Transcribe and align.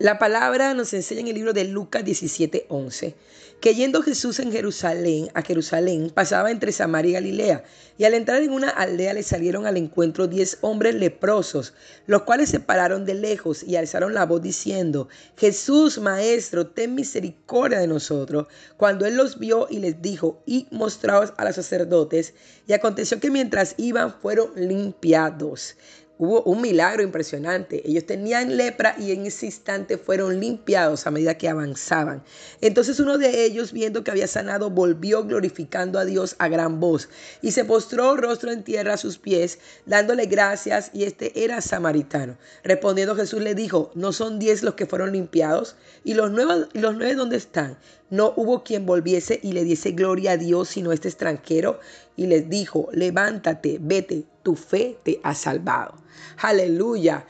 La 0.00 0.20
palabra 0.20 0.74
nos 0.74 0.92
enseña 0.94 1.22
en 1.22 1.28
el 1.28 1.34
libro 1.34 1.52
de 1.52 1.64
Lucas 1.64 2.04
17:11 2.04 3.16
que 3.60 3.74
yendo 3.74 4.02
Jesús 4.02 4.38
en 4.38 4.52
Jerusalén, 4.52 5.30
a 5.34 5.42
Jerusalén, 5.42 6.12
pasaba 6.14 6.52
entre 6.52 6.70
Samaria 6.70 7.10
y 7.10 7.14
Galilea, 7.14 7.64
y 7.96 8.04
al 8.04 8.14
entrar 8.14 8.40
en 8.42 8.52
una 8.52 8.68
aldea 8.68 9.12
le 9.12 9.24
salieron 9.24 9.66
al 9.66 9.76
encuentro 9.76 10.28
diez 10.28 10.58
hombres 10.60 10.94
leprosos, 10.94 11.74
los 12.06 12.22
cuales 12.22 12.50
se 12.50 12.60
pararon 12.60 13.04
de 13.04 13.14
lejos 13.14 13.64
y 13.64 13.74
alzaron 13.74 14.14
la 14.14 14.26
voz 14.26 14.42
diciendo, 14.42 15.08
Jesús, 15.36 15.98
Maestro, 15.98 16.68
ten 16.68 16.94
misericordia 16.94 17.80
de 17.80 17.88
nosotros. 17.88 18.46
Cuando 18.76 19.06
él 19.06 19.16
los 19.16 19.40
vio 19.40 19.66
y 19.68 19.80
les 19.80 20.00
dijo, 20.00 20.40
y 20.46 20.68
mostraos 20.70 21.32
a 21.36 21.44
los 21.44 21.56
sacerdotes, 21.56 22.34
y 22.68 22.74
aconteció 22.74 23.18
que 23.18 23.32
mientras 23.32 23.74
iban 23.76 24.14
fueron 24.20 24.52
limpiados 24.54 25.74
hubo 26.18 26.42
un 26.42 26.60
milagro 26.60 27.02
impresionante. 27.02 27.82
Ellos 27.88 28.04
tenían 28.04 28.56
lepra 28.56 28.96
y 28.98 29.12
en 29.12 29.26
ese 29.26 29.46
instante 29.46 29.96
fueron 29.96 30.40
limpiados 30.40 31.06
a 31.06 31.10
medida 31.10 31.38
que 31.38 31.48
avanzaban. 31.48 32.22
Entonces 32.60 33.00
uno 33.00 33.18
de 33.18 33.44
ellos, 33.44 33.72
viendo 33.72 34.04
que 34.04 34.10
había 34.10 34.26
sanado, 34.26 34.70
volvió 34.70 35.24
glorificando 35.24 35.98
a 35.98 36.04
Dios 36.04 36.36
a 36.38 36.48
gran 36.48 36.80
voz 36.80 37.08
y 37.40 37.52
se 37.52 37.64
postró 37.64 38.16
rostro 38.16 38.50
en 38.50 38.64
tierra 38.64 38.94
a 38.94 38.98
sus 38.98 39.18
pies, 39.18 39.58
dándole 39.86 40.26
gracias, 40.26 40.90
y 40.92 41.04
este 41.04 41.44
era 41.44 41.60
samaritano. 41.60 42.36
Respondiendo 42.64 43.14
Jesús 43.14 43.40
le 43.40 43.54
dijo, 43.54 43.90
¿no 43.94 44.12
son 44.12 44.38
diez 44.38 44.62
los 44.62 44.74
que 44.74 44.86
fueron 44.86 45.12
limpiados? 45.12 45.76
¿Y 46.04 46.14
los 46.14 46.30
nueve, 46.30 46.66
los 46.72 46.96
nueve 46.96 47.14
dónde 47.14 47.36
están? 47.36 47.78
No 48.10 48.32
hubo 48.36 48.64
quien 48.64 48.86
volviese 48.86 49.38
y 49.42 49.52
le 49.52 49.64
diese 49.64 49.92
gloria 49.92 50.32
a 50.32 50.36
Dios 50.36 50.68
sino 50.68 50.92
este 50.92 51.08
extranjero. 51.08 51.80
Y 52.16 52.26
les 52.26 52.48
dijo, 52.48 52.88
levántate, 52.92 53.78
vete, 53.80 54.24
tu 54.42 54.56
fe 54.56 54.98
te 55.02 55.20
ha 55.22 55.34
salvado. 55.34 55.94
Aleluya. 56.38 57.26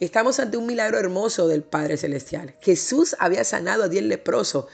Estamos 0.00 0.40
ante 0.40 0.56
un 0.56 0.66
milagro 0.66 0.98
hermoso 0.98 1.46
del 1.46 1.62
Padre 1.62 1.96
Celestial. 1.96 2.56
Jesús 2.60 3.14
había 3.20 3.44
sanado 3.44 3.84
a 3.84 3.88
diez 3.88 4.02
leprosos, 4.02 4.64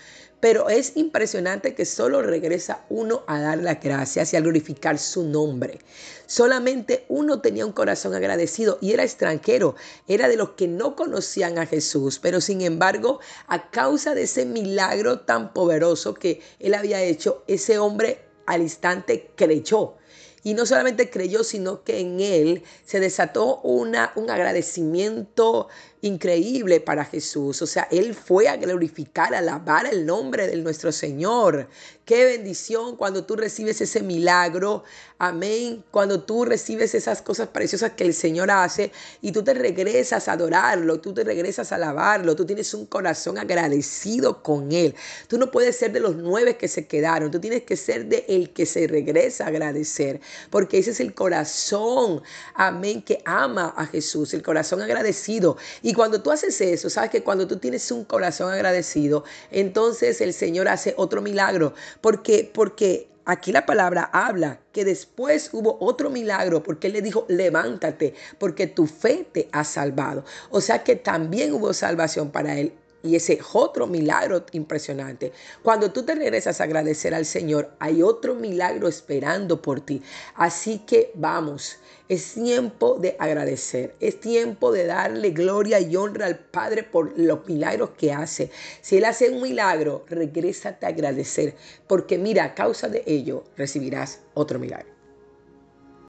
pero 0.40 0.68
es 0.68 0.96
impresionante 0.96 1.74
que 1.74 1.84
solo 1.84 2.22
regresa 2.22 2.84
uno 2.88 3.24
a 3.26 3.40
dar 3.40 3.58
las 3.58 3.80
gracias 3.80 4.32
y 4.32 4.36
a 4.36 4.40
glorificar 4.40 4.98
su 4.98 5.24
nombre. 5.24 5.78
Solamente 6.26 7.04
uno 7.08 7.40
tenía 7.40 7.66
un 7.66 7.72
corazón 7.72 8.14
agradecido 8.14 8.78
y 8.80 8.92
era 8.92 9.02
extranjero, 9.02 9.74
era 10.06 10.28
de 10.28 10.36
los 10.36 10.50
que 10.50 10.68
no 10.68 10.94
conocían 10.94 11.58
a 11.58 11.66
Jesús, 11.66 12.18
pero 12.18 12.40
sin 12.40 12.60
embargo, 12.60 13.20
a 13.46 13.70
causa 13.70 14.14
de 14.14 14.22
ese 14.22 14.44
milagro 14.46 15.20
tan 15.20 15.52
poderoso 15.52 16.14
que 16.14 16.40
él 16.58 16.74
había 16.74 17.02
hecho, 17.02 17.42
ese 17.46 17.78
hombre 17.78 18.20
al 18.46 18.62
instante 18.62 19.30
creyó. 19.36 19.97
Y 20.42 20.54
no 20.54 20.66
solamente 20.66 21.10
creyó, 21.10 21.44
sino 21.44 21.82
que 21.82 22.00
en 22.00 22.20
él 22.20 22.62
se 22.84 23.00
desató 23.00 23.60
una, 23.62 24.12
un 24.16 24.30
agradecimiento 24.30 25.68
increíble 26.02 26.80
para 26.80 27.04
Jesús. 27.04 27.60
O 27.62 27.66
sea, 27.66 27.88
Él 27.90 28.14
fue 28.14 28.48
a 28.48 28.56
glorificar, 28.56 29.34
a 29.34 29.38
alabar 29.38 29.86
el 29.86 30.06
nombre 30.06 30.46
de 30.46 30.56
nuestro 30.56 30.92
Señor. 30.92 31.68
Qué 32.04 32.24
bendición 32.24 32.96
cuando 32.96 33.24
tú 33.24 33.36
recibes 33.36 33.80
ese 33.80 34.02
milagro. 34.02 34.84
Amén. 35.18 35.84
Cuando 35.90 36.22
tú 36.22 36.44
recibes 36.44 36.94
esas 36.94 37.20
cosas 37.20 37.48
preciosas 37.48 37.92
que 37.92 38.04
el 38.04 38.14
Señor 38.14 38.50
hace 38.50 38.92
y 39.20 39.32
tú 39.32 39.42
te 39.42 39.52
regresas 39.52 40.28
a 40.28 40.32
adorarlo, 40.32 41.00
tú 41.00 41.12
te 41.12 41.24
regresas 41.24 41.72
a 41.72 41.74
alabarlo, 41.74 42.36
tú 42.36 42.46
tienes 42.46 42.72
un 42.72 42.86
corazón 42.86 43.36
agradecido 43.36 44.42
con 44.42 44.72
Él. 44.72 44.94
Tú 45.26 45.38
no 45.38 45.50
puedes 45.50 45.76
ser 45.76 45.92
de 45.92 46.00
los 46.00 46.16
nueve 46.16 46.56
que 46.56 46.68
se 46.68 46.86
quedaron, 46.86 47.30
tú 47.30 47.40
tienes 47.40 47.64
que 47.64 47.76
ser 47.76 48.06
de 48.06 48.24
el 48.28 48.50
que 48.50 48.64
se 48.64 48.86
regresa 48.86 49.44
a 49.44 49.48
agradecer, 49.48 50.20
porque 50.50 50.78
ese 50.78 50.90
es 50.90 51.00
el 51.00 51.14
corazón, 51.14 52.22
amén, 52.54 53.02
que 53.02 53.22
ama 53.24 53.74
a 53.76 53.86
Jesús, 53.86 54.34
el 54.34 54.42
corazón 54.42 54.82
agradecido. 54.82 55.56
Y 55.82 55.94
cuando 55.94 56.22
tú 56.22 56.30
haces 56.30 56.60
eso, 56.60 56.90
sabes 56.90 57.10
que 57.10 57.22
cuando 57.22 57.46
tú 57.46 57.58
tienes 57.58 57.90
un 57.90 58.04
corazón 58.04 58.52
agradecido, 58.52 59.24
entonces 59.50 60.20
el 60.20 60.32
Señor 60.32 60.68
hace 60.68 60.94
otro 60.96 61.22
milagro. 61.22 61.74
Porque, 62.00 62.50
porque 62.52 63.08
aquí 63.24 63.52
la 63.52 63.66
palabra 63.66 64.10
habla 64.12 64.60
que 64.72 64.84
después 64.84 65.50
hubo 65.52 65.76
otro 65.80 66.10
milagro 66.10 66.62
porque 66.62 66.86
Él 66.88 66.94
le 66.94 67.02
dijo, 67.02 67.26
levántate, 67.28 68.14
porque 68.38 68.66
tu 68.66 68.86
fe 68.86 69.28
te 69.30 69.48
ha 69.52 69.64
salvado. 69.64 70.24
O 70.50 70.60
sea 70.60 70.82
que 70.82 70.96
también 70.96 71.52
hubo 71.52 71.72
salvación 71.72 72.30
para 72.30 72.58
Él. 72.58 72.72
Y 73.02 73.14
ese 73.14 73.38
otro 73.52 73.86
milagro 73.86 74.44
impresionante. 74.52 75.32
Cuando 75.62 75.92
tú 75.92 76.02
te 76.02 76.16
regresas 76.16 76.60
a 76.60 76.64
agradecer 76.64 77.14
al 77.14 77.24
Señor, 77.24 77.70
hay 77.78 78.02
otro 78.02 78.34
milagro 78.34 78.88
esperando 78.88 79.62
por 79.62 79.80
ti. 79.80 80.02
Así 80.34 80.80
que 80.80 81.12
vamos, 81.14 81.76
es 82.08 82.34
tiempo 82.34 82.98
de 82.98 83.16
agradecer. 83.18 83.94
Es 84.00 84.18
tiempo 84.18 84.72
de 84.72 84.86
darle 84.86 85.30
gloria 85.30 85.78
y 85.78 85.94
honra 85.94 86.26
al 86.26 86.38
Padre 86.38 86.82
por 86.82 87.16
los 87.16 87.46
milagros 87.46 87.90
que 87.96 88.12
hace. 88.12 88.50
Si 88.80 88.96
Él 88.96 89.04
hace 89.04 89.30
un 89.30 89.42
milagro, 89.42 90.04
regrésate 90.08 90.86
a 90.86 90.88
agradecer. 90.88 91.54
Porque 91.86 92.18
mira, 92.18 92.44
a 92.44 92.54
causa 92.54 92.88
de 92.88 93.04
ello 93.06 93.44
recibirás 93.56 94.20
otro 94.34 94.58
milagro. 94.58 94.97